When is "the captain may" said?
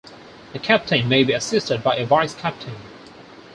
0.53-1.23